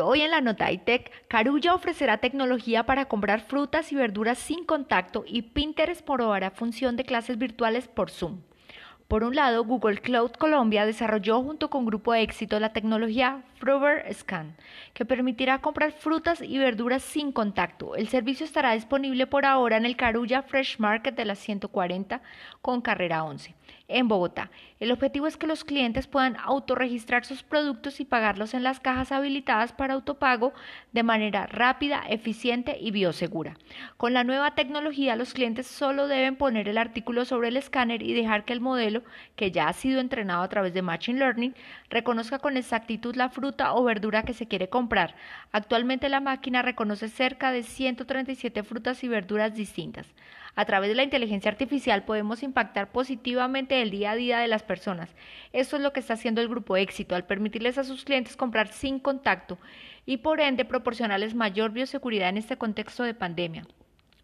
[0.00, 5.24] Hoy en la nota iTech, Carulla ofrecerá tecnología para comprar frutas y verduras sin contacto
[5.26, 8.40] y Pinterest probará función de clases virtuales por Zoom.
[9.08, 14.54] Por un lado, Google Cloud Colombia desarrolló junto con Grupo Éxito la tecnología Fruver Scan,
[14.92, 17.96] que permitirá comprar frutas y verduras sin contacto.
[17.96, 22.20] El servicio estará disponible por ahora en el Carulla Fresh Market de la 140
[22.60, 23.54] con carrera 11
[23.88, 24.50] en Bogotá.
[24.80, 29.12] El objetivo es que los clientes puedan autorregistrar sus productos y pagarlos en las cajas
[29.12, 30.52] habilitadas para autopago
[30.92, 33.56] de manera rápida, eficiente y biosegura.
[33.96, 38.12] Con la nueva tecnología, los clientes solo deben poner el artículo sobre el escáner y
[38.12, 38.97] dejar que el modelo
[39.36, 41.54] que ya ha sido entrenado a través de Machine Learning,
[41.90, 45.14] reconozca con exactitud la fruta o verdura que se quiere comprar.
[45.52, 50.06] Actualmente la máquina reconoce cerca de 137 frutas y verduras distintas.
[50.58, 54.64] A través de la inteligencia artificial podemos impactar positivamente el día a día de las
[54.64, 55.14] personas.
[55.52, 58.66] Esto es lo que está haciendo el grupo éxito al permitirles a sus clientes comprar
[58.66, 59.58] sin contacto
[60.04, 63.66] y por ende proporcionarles mayor bioseguridad en este contexto de pandemia.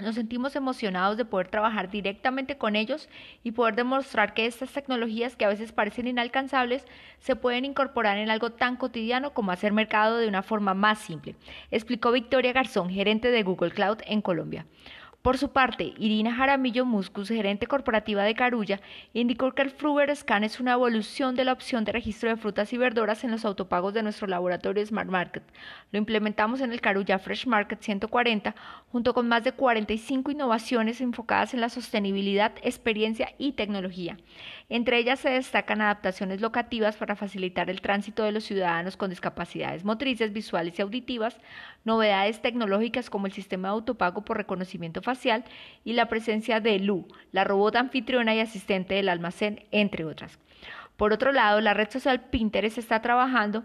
[0.00, 3.08] Nos sentimos emocionados de poder trabajar directamente con ellos
[3.42, 6.86] y poder demostrar que estas tecnologías que a veces parecen inalcanzables
[7.18, 11.34] se pueden incorporar en algo tan cotidiano como hacer mercado de una forma más simple,
[11.70, 14.66] explicó Victoria Garzón, gerente de Google Cloud en Colombia.
[15.22, 18.80] Por su parte, Irina Jaramillo Muscus, gerente corporativa de Carulla,
[19.12, 22.72] indicó que el Fruber Scan es una evolución de la opción de registro de frutas
[22.72, 25.42] y verduras en los autopagos de nuestro laboratorio Smart Market.
[25.92, 28.54] Lo implementamos en el Carulla Fresh Market 140,
[28.90, 34.16] junto con más de 45 innovaciones enfocadas en la sostenibilidad, experiencia y tecnología.
[34.70, 39.84] Entre ellas se destacan adaptaciones locativas para facilitar el tránsito de los ciudadanos con discapacidades
[39.84, 41.36] motrices, visuales y auditivas,
[41.84, 45.09] novedades tecnológicas como el sistema de autopago por reconocimiento facial
[45.84, 50.38] y la presencia de Lu, la robot anfitriona y asistente del almacén, entre otras.
[50.96, 53.64] Por otro lado, la red social Pinterest está trabajando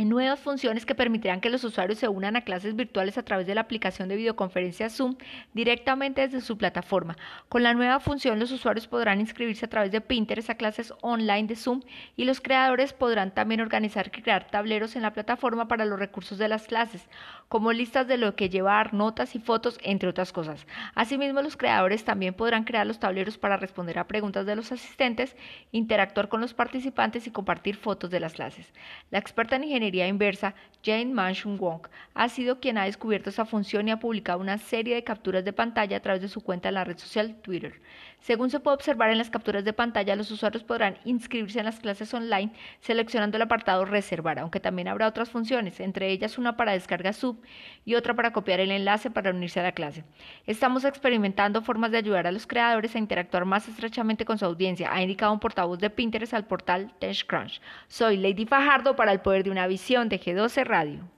[0.00, 3.46] en nuevas funciones que permitirán que los usuarios se unan a clases virtuales a través
[3.46, 5.16] de la aplicación de videoconferencia Zoom
[5.52, 7.18] directamente desde su plataforma.
[7.50, 11.48] Con la nueva función, los usuarios podrán inscribirse a través de Pinterest a clases online
[11.48, 11.82] de Zoom
[12.16, 16.38] y los creadores podrán también organizar y crear tableros en la plataforma para los recursos
[16.38, 17.06] de las clases,
[17.48, 20.66] como listas de lo que llevar, notas y fotos, entre otras cosas.
[20.94, 25.36] Asimismo, los creadores también podrán crear los tableros para responder a preguntas de los asistentes,
[25.72, 28.72] interactuar con los participantes y compartir fotos de las clases.
[29.10, 31.82] La experta en ingeniería inversa, Jane Manshun Wong,
[32.14, 35.52] ha sido quien ha descubierto esa función y ha publicado una serie de capturas de
[35.52, 37.80] pantalla a través de su cuenta en la red social Twitter.
[38.20, 41.80] Según se puede observar en las capturas de pantalla, los usuarios podrán inscribirse en las
[41.80, 46.72] clases online seleccionando el apartado Reservar, aunque también habrá otras funciones, entre ellas una para
[46.72, 47.42] descarga sub
[47.84, 50.04] y otra para copiar el enlace para unirse a la clase.
[50.46, 54.92] Estamos experimentando formas de ayudar a los creadores a interactuar más estrechamente con su audiencia,
[54.92, 57.60] ha indicado un portavoz de Pinterest al portal TechCrunch.
[57.88, 61.00] Soy Lady Fajardo para el poder de una visión de G12 Radio.